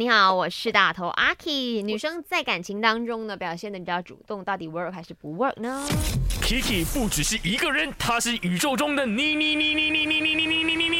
[0.00, 1.82] 你好，我是大头阿 K。
[1.82, 5.86] 女生在感情当中呢，表现的比较主动，到底 work 还是不 work 呢
[6.40, 10.99] ？Kiki 不只是一个人，她是宇宙中的你你你你你你你你你你你你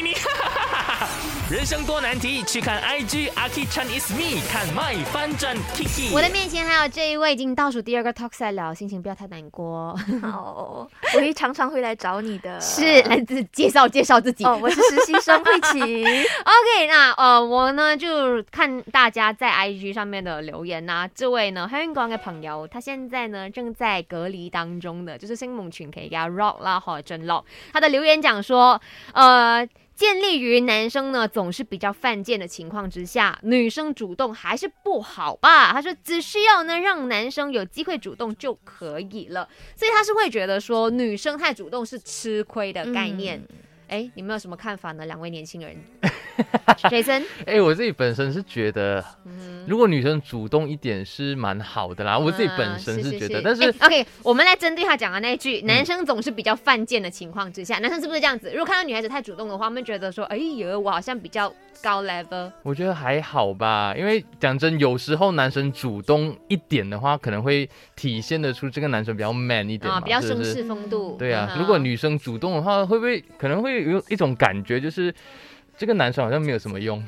[1.51, 6.13] 人生多难题，去看 IG a k i Chan is me，看 My 翻转 Kiki。
[6.13, 9.93] 我的面前还有这一位，已经倒数第二个 talk 赛了，心情不要太难过。
[10.21, 12.57] 好，我会常常会来找你的。
[12.61, 14.45] 是，来自介绍介绍自己。
[14.45, 15.81] 哦，我是实习生慧琪。
[15.83, 21.05] OK，那呃，我呢就看大家在 IG 上面的留言呐。
[21.13, 27.43] 这位呢，香港的朋友，他现在呢正在隔离当中的，就是星梦群可以给他 rock 啦，或者真 rock。
[27.73, 28.81] 他的留言讲说，
[29.11, 29.67] 呃。
[30.01, 35.71] 建立于男生呢总是比较犯贱的情况之下，女生主动还是不好吧？
[35.71, 43.39] 他说只需要呢让男生有机会主动就可以了，所以他是会觉得说女生太主动是吃亏的概念。
[43.89, 45.05] 哎，你们有什么看法呢？
[45.05, 45.77] 两位年轻人
[46.89, 49.03] Jason，哎，我自己本身是觉得，
[49.67, 52.17] 如果女生主动一点是蛮好的啦。
[52.17, 58.49] 我自己本身是觉得，但是 OK，我们来针对他讲的那一句，男生总是比较犯贱的情况之下，男生是不是这样子？
[58.51, 62.51] 如果看到女孩子太主动的话，我们觉得说，哎呦，我好像比较高 level。
[62.63, 71.15] 我觉得还好吧，因为讲真，有时候男生主动一点的话，可能会体现得出这个男生比较 man 一点嘛，比较绅士风度。
[71.19, 73.81] 对啊，如果女生主动的话，会不会可能会？
[73.81, 75.13] 有一种感觉，就是
[75.77, 77.03] 这个男生好像没有什么用。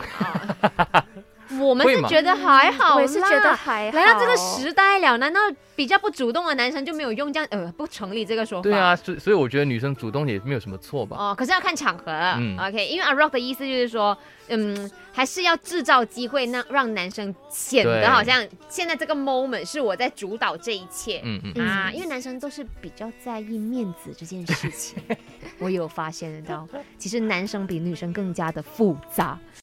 [1.83, 3.97] 我们是觉得还好，我是觉得还好。
[3.97, 5.39] 来到这个时代了，难道
[5.75, 7.31] 比较不主动的男生就没有用？
[7.31, 8.63] 这样呃，不成立这个说法。
[8.63, 11.17] 对啊，所所以我觉得女生主动也没有什么错吧。
[11.17, 12.11] 哦，可是要看场合。
[12.11, 14.17] 嗯，OK，因为阿 Rock 的意思就是说，
[14.47, 21.21] 嗯，还是要制造机会，让让男生显得好像现在这个 moment 是我在主导这一切。
[21.23, 25.01] 嗯嗯啊，因为男生都是比较在意面子这件事情。
[25.59, 26.67] 我有发现到，
[26.97, 29.39] 其实男生比女生更加的复杂。